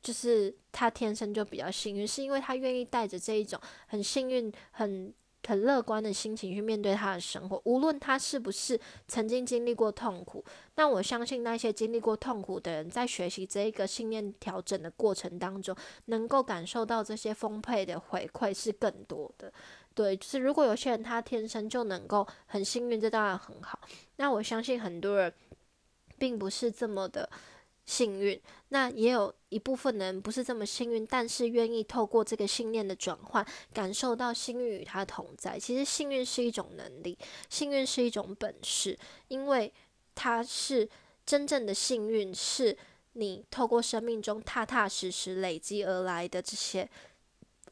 [0.00, 5.12] 就是他天生就比较幸运，是因为他愿意带着这一种很幸运很。
[5.46, 8.78] 很乐观的心情去面对他的生活，无论他是不是
[9.08, 10.44] 曾经经历过痛苦。
[10.74, 15.76] 但我相信那些经历过痛苦的人，在学习这一个信念调整的过程当中，
[16.06, 19.52] 能够感受到这些丰沛的回馈是更多的。
[19.94, 23.78] 对，就是如果有些人他天生就能够很幸运，这当然很好。
[24.16, 25.32] 那我相信很多人
[26.18, 27.28] 并不是这么的。
[27.84, 35.58] 幸运，那也有一部分人不是这么幸运，但是愿意透过这个信念的转换，感受到幸运与他同在。
[35.58, 37.18] 其实幸运是一种能力，
[37.50, 38.96] 幸运是一种本事，
[39.28, 39.72] 因为
[40.14, 40.88] 它是
[41.26, 42.76] 真正的幸运，是
[43.14, 46.88] 你透过生命中踏踏实实累积而来的这些，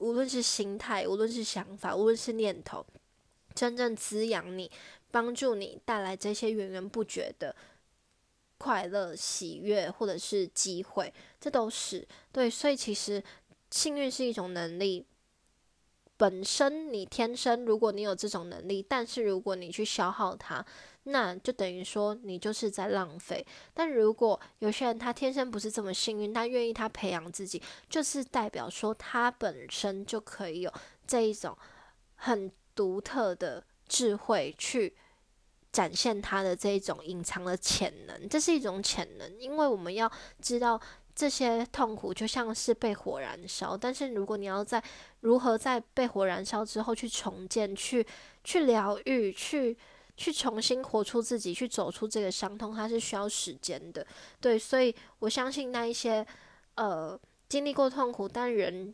[0.01, 2.85] 无论是心态，无论是想法，无论是念头，
[3.55, 4.71] 真正滋养你，
[5.11, 7.55] 帮助你带来这些源源不绝的。
[8.61, 12.51] 快乐、喜悦，或者是机会，这都是对。
[12.51, 13.25] 所以其实
[13.71, 15.07] 幸运是一种能力，
[16.19, 20.63] 本身你天生，如果你有这种能力，但是如果你去消耗它，
[21.05, 23.45] 那就等于说你就是在浪费。
[23.73, 30.71] 但如果有些人他天生不是这么幸运，他愿意他培养自己，就是代表说他本身就可以有
[31.07, 31.57] 这一种
[32.17, 34.95] 很独特的智慧去。
[35.73, 40.81] 展现他的这一种隐藏的潜能，这是一种潜能，因为我们要知道
[41.15, 44.83] 这些痛苦就像是被火燃烧，但是如果你要在
[45.21, 48.05] 如何在被火燃烧之后去重建、去
[48.43, 49.77] 去疗愈、去
[50.17, 54.05] 去重新活出自己、去走出这个伤痛，它是需要时间的。
[54.41, 56.27] 对，所以我相信那一些
[56.75, 58.93] 呃经历过痛苦，但人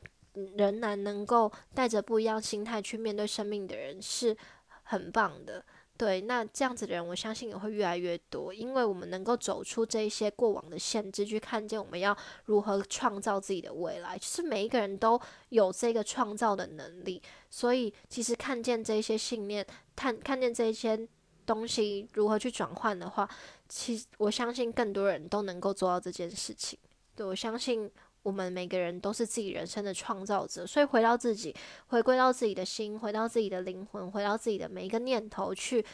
[0.56, 4.36] 仍然能够带着不一样心态去面对生命的人，是
[4.82, 5.64] 很棒的。
[5.98, 14.18] 对，那这样子的人，我相信也会越来越多，因为我们能够走出这一些过往的限制，去看见我们要如何创造自己的未来。
[14.18, 21.08] 其实每一个人都有这个创造的能力，所以其实看见这些信念，看看见这些
[21.46, 23.28] 东西如何去转换的话，
[23.66, 26.78] 其实我相信更多人都能够做到这件事情。
[27.14, 27.90] 对我相信。
[28.26, 31.54] 我们每个人都是自己人生的创造者，所以回到自己，
[31.86, 35.86] 回归到自己的心，回到自己的灵魂，回到自己的每一个念头，去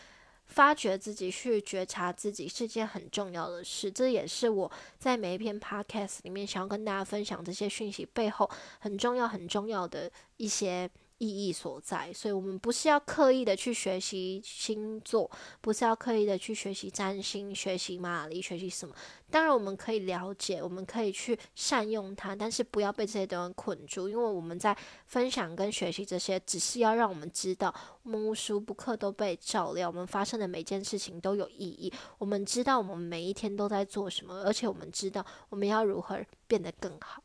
[0.46, 3.92] 发掘自己，去觉察自己，是件很重要的事。
[3.92, 10.88] 这也是我在每一篇 podcast 里面想要跟大家分享这些讯息背后很重要、很重要的一些。
[11.22, 15.30] 意义所在，所以我们不是要刻意的去学习星座，
[15.60, 18.92] 不是要刻意的去学习占星、学习玛丽、学习什么。
[19.30, 24.76] 当然，我们可以了解，我们可以去善用它，但是不要被这些东西困住，因为我们在
[25.06, 27.72] 分享跟学习这些，只是要让我们知道，
[28.02, 31.92] 我们无时不刻都被照料，我们发生的每件事情都有意义。
[32.18, 36.18] 我们知道我们每一天都在做什么，而且我们知道我们要如何
[36.48, 37.22] 变得更好。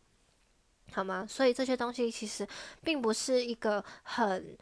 [0.92, 1.26] 好吗？
[1.30, 2.48] 所以这些东西其实
[2.84, 4.58] 并不是一个很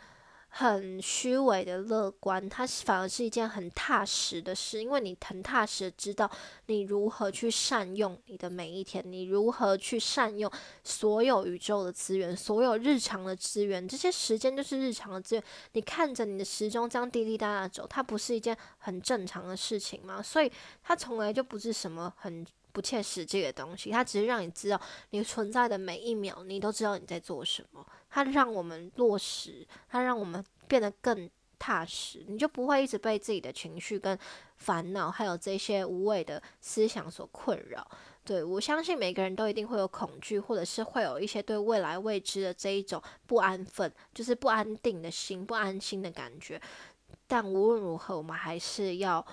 [0.50, 6.30] 很虚伪的乐观，它反而是一件很踏实的事，因为你很踏实的知道
[6.68, 10.50] 你如何去善用你的每一天，你如何去善用
[10.84, 15.44] 所有宇宙的资源，所有日常的资源，这些时间就是日常的资源。
[15.74, 20.22] 你看着你的时钟这样滴滴答答走，它不是一件很正常的事情吗？
[20.22, 20.52] 所以
[20.84, 22.46] 它从来就不是什么很。
[22.76, 24.78] 不切实际的东西，它只是让你知道
[25.12, 27.88] 你存在的每一秒，你都知道你在做什么。
[28.10, 34.20] 它让我们落实，它让我们变得更踏实，你就不会一直被自己的情绪跟
[34.58, 37.90] 烦恼，还有这些无谓的思想所困扰。
[38.26, 46.62] 对我相信每个人都一定会有恐惧，或者是会有一些对未来未知的这一种不安分，就是不安定的心、不安心的感觉。
[47.26, 49.26] 但无论如何，我们还是要。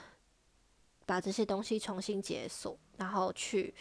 [1.06, 3.74] 把这些东西重新解锁，然后去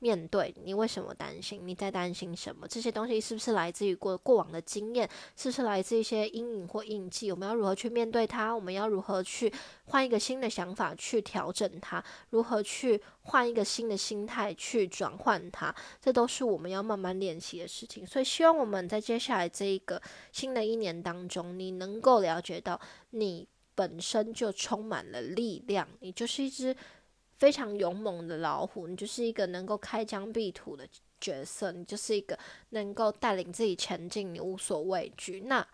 [0.00, 1.60] 面对你为什么担心？
[1.66, 2.68] 你在担心什么？
[2.68, 5.08] 这些东西是不是来自于过过往的经验？
[5.36, 7.32] 是不是来自一些阴影或印记？
[7.32, 8.54] 我们要如何去面对它？
[8.54, 9.52] 我们要如何去
[9.86, 12.00] 换一个新的想法去调整它？
[12.30, 15.74] 如何去换一个新的心态去转换它？
[16.00, 18.06] 这都是我们要慢慢练习的事情。
[18.06, 20.00] 所以，希望我们在接下来这一个
[20.30, 23.48] 新的一年当中，你能够了解到你。
[23.78, 26.76] 本身就充满了力量，你就是一只
[27.36, 30.84] 非常勇猛的老虎，你就是一个能够开疆辟土的
[31.20, 32.36] 角色，你就是一个
[32.70, 35.42] 能够带领自己前进，你无所畏惧。
[35.42, 35.64] 那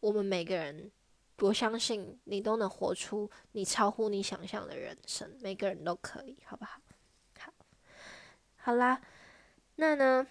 [0.00, 0.90] 我们每个人，
[1.38, 6.78] 我相信你都能活出你超乎你想象的人生，每个人都可以，好不好？
[7.38, 7.50] 好，
[8.56, 9.00] 好啦，
[9.76, 10.26] 那呢？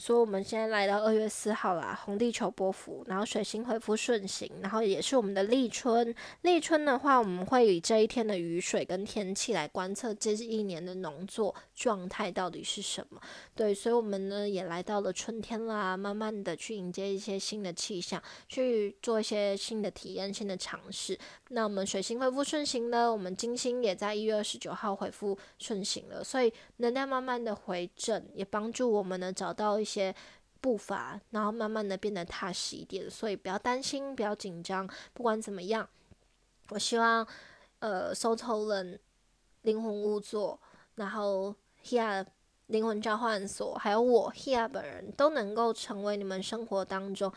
[0.00, 6.14] 说我们现在来到二月四号啦，红地球波幅，然后水星恢复顺行，然后也是我们的立春。
[6.40, 13.20] 立春的话，我们会以这一天的雨水跟天气来观测这一年的农作状态到底是什么。
[13.54, 21.18] 对，所以我们呢也来到了春天啦，慢慢的去迎接一些新的气象，去做一些新的体验、新的尝试。
[21.50, 30.14] 那我们水星恢复顺行呢，我们金星也在一月二十九号恢复顺行了，所以能量慢慢的回正，也帮助我们呢找到一些
[30.60, 34.88] 步伐，然后慢慢的变得踏实一点，所以不要担心，不要紧张。
[35.12, 35.88] 不管怎么样，
[36.68, 37.26] 我希望
[37.80, 39.00] 呃，So t o l n
[39.62, 40.60] 灵魂物座，
[40.94, 42.24] 然后 Here
[42.66, 47.32] 灵魂召唤所，还有我 Here 本人都能够成为你们生活当中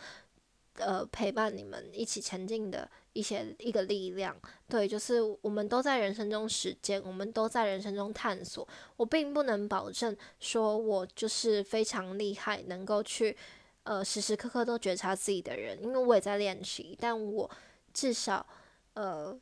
[0.77, 2.89] 呃陪伴你们一起前进的。
[3.15, 4.35] 一些一个力量，
[4.67, 8.67] 对，就是我们都在人生中实践，我们都在人生中探索。
[8.97, 13.37] 我并不能保证说我就是非常厉害，能够去
[13.83, 16.97] 呃时时刻刻都觉察自己的人，因为我也在练习。
[16.99, 17.47] 但我
[17.93, 18.43] 至少
[18.95, 19.39] 呃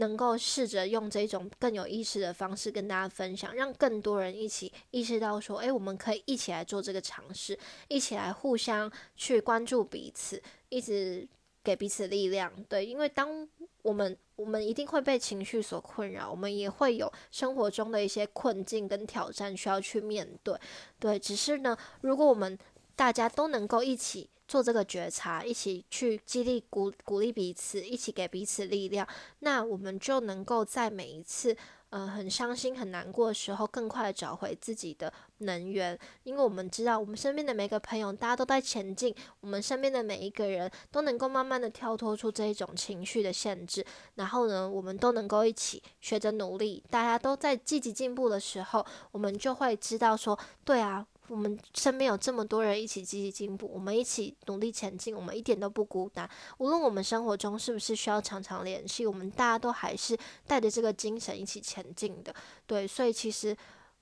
[0.00, 11.28] 能够试着用这种更有意识的方式跟大家分享，让更多人一起意识到说，诶，我们可以一起来做这个尝试，一起来互相去关注彼此，一直。
[11.62, 13.46] 给彼此力量，对，因为当
[13.82, 20.58] 我们我们一定会被情绪所困扰，我们也会有生活中的一些困境跟挑战需要去面对，
[20.98, 22.58] 对，只是呢，如果我们
[22.96, 29.06] 大家都能够一起做这个觉察，一起去激励鼓鼓励彼此，一起给彼此力量，
[29.38, 31.56] 那我们就能够在每一次。
[31.90, 43.84] 呃，很伤心、很难过的时候，更快的找回自己的能源，因为我们知道，我们身边的每个朋友，大家都在前进，我们身边的每一个人都能够慢慢的跳脱出这一种情绪的限制，
[44.14, 51.04] 然后呢，我们都能够一起学着努力，大家都在积极进步的时候，我们就会知道说，对啊。
[51.30, 56.28] 我们身边有这么多人一起积极进步，我们一起努力前进，我们一点都不孤单。
[56.58, 62.34] 无论我们生活中是不是需要常常联系，我们大家都还是带着这个精神一起前进的。
[62.66, 63.56] 对，所以其实，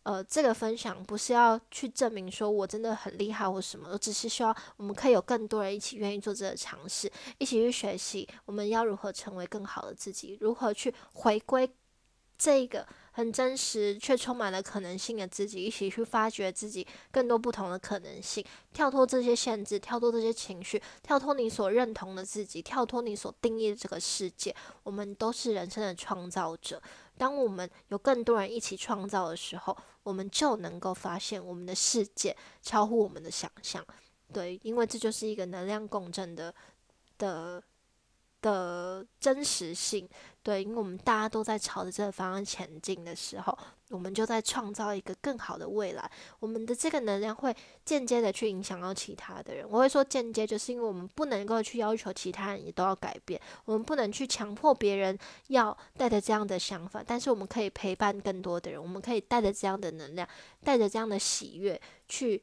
[0.05, 11.71] 呃，这个分享不是要去证明说我真的很厉害或什么，我只是希望我们可以有更多人一起愿意做这个尝试，一起去学习我们要如何成为更好的自己，如何去回归
[12.39, 12.87] 这个。
[13.11, 24.55] 很真实却充满了可能性的自己，一起去发掘自己更多不同的可能性，跳脱这些限制，跳脱这些情绪，跳脱你所认同的自己，跳脱你所定义的这个世界。
[24.85, 26.81] 我们都是人生的创造者。
[27.17, 33.85] 当我们有更多人一起创造的时候，我们就能够发现我们的世界超乎我们的想象。
[34.33, 36.55] 对，因为这就是一个能量共振的
[37.19, 37.61] 的
[38.41, 40.09] 的真实性。
[40.43, 43.59] 对，因为我们大家都在朝着这个方向前进的时候，
[43.91, 46.11] 我们就在创造一个更好的未来。
[46.41, 49.67] 我们的这个能量会间接的去影响到其他的人。
[49.69, 55.19] 我会说间接，就是因为我们不能够去要求其他人也都要改变，我们不能去强迫别人
[55.49, 60.27] 要带着这样的想法，但是我们可以陪伴更多的人，我们可以带着这样的能量，
[60.65, 61.79] 带着这样的喜悦
[62.09, 62.43] 去。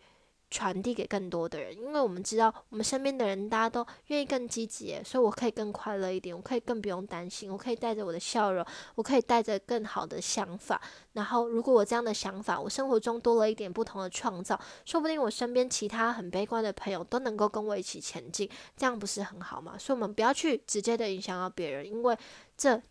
[0.50, 8.66] 传递给更多的人，因为我们知道我们身边的人大家都愿意更积极，所以我可以更快乐一点，我可以更不用担心，我可以带着我的笑容，
[8.96, 10.82] 我可以带着更好的想法。
[11.14, 19.78] 然后，如果我这样的想法，我生活中多了一点不同的创造，说不定我身边其他很悲观的朋友都能够跟我一起前进，这样不是很好吗？
[19.78, 22.18] 所以，我们不要去直接的影响到别人，因为
[22.56, 22.82] 这。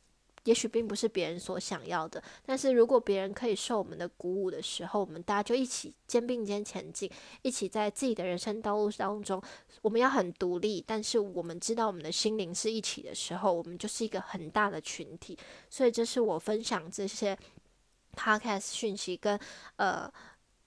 [0.44, 7.10] 也许并不是别人所想要的，但是如果别人可以受我们的鼓舞的时候，我们大家就一起肩并肩前进，
[7.42, 9.42] 一起在自己的人生道路当中，
[9.82, 15.38] 我们要很独立，但是我们知道我们的心灵是一起的时候，我们就是一个很大的群体。
[15.68, 17.36] 所以这是我分享这些
[18.14, 19.38] podcast 讯息跟
[19.76, 20.12] 呃。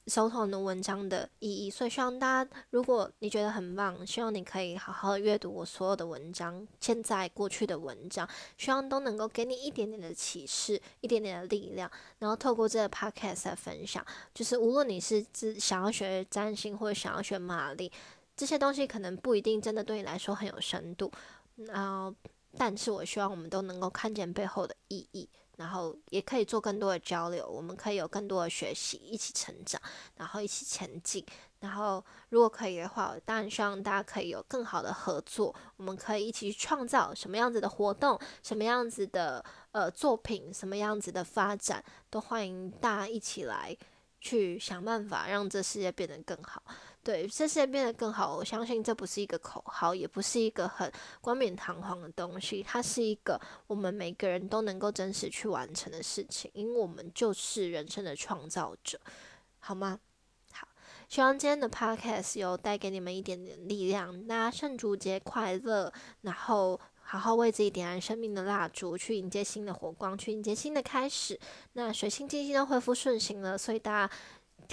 [0.08, 8.28] 收藏的文章的意义，所以希望大家，如果你觉得很棒，希望你可以好好阅读我所有的文章，现在、过去的文章，
[8.58, 17.92] 希望都能够给你一点点的启示，一点点的力量，然后透过这个 podcast 来分享，就是无论你是只想要学占星或者想要学玛丽，
[18.36, 21.12] 这些东西可能不一定真的对你来说很有深度，
[21.58, 22.16] 然后，
[22.58, 25.28] 但是我希望我们都能够看见背后的意义。
[25.58, 29.82] 然后也可以做更多的交流，我们可以有更多的学习，一起成长，
[30.16, 31.26] 然后一起前进。
[31.60, 43.76] 然后如果可以的话，我当然希望大家可以有更好的合作，我们可以一起创造什么样子的活动，什么样子的呃作品，什么样子的发展，都欢迎大家一起来
[44.22, 46.62] 去想办法，让这世界变得更好。
[47.08, 48.36] 对，这些变得更好。
[48.36, 50.92] 我相信这不是一个口号，也不是一个很
[51.22, 59.00] 冠冕堂皇的东西，它是一个我们每个人都能够真实去完成的事情，因为我们就是人生的创造者，
[59.60, 59.98] 好吗？
[60.52, 60.68] 好，
[61.08, 64.28] 希望今天的 podcast 有带给你们一点点力量。
[64.28, 65.90] 那圣烛节快乐，
[66.24, 71.40] 然后好好为自己点燃生命的蜡烛，去迎接新的火光，去迎接新的开始。
[71.72, 74.14] 那水星、金星都恢复顺行了，所以大家。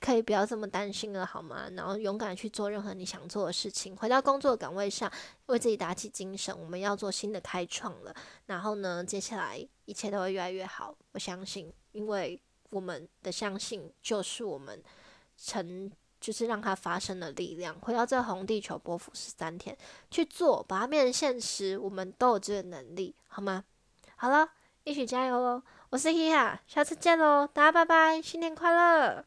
[0.00, 1.68] 可以不要这么担心了，好吗？
[1.72, 5.10] 然后勇敢去做任何你想做的事情，回到工作岗位上，
[5.46, 6.56] 为自己打起精神。
[6.58, 8.14] 我们要做新的开创了。
[8.46, 12.40] 然后呢，接下来一切都会越来越好，我相信，因为
[12.70, 14.82] 我们的相信就是我们
[15.36, 15.90] 成，
[16.20, 17.78] 就是让它发生的力量。
[17.80, 19.76] 回到这红地球，波幅十三天
[20.10, 23.64] 去做，把它变成现实，我们都有这个能力，好吗？
[24.16, 24.48] 好了，
[24.84, 25.62] 一起加油喽！
[25.90, 29.24] 我是 Hia，下次见喽，大家拜拜，新年快乐！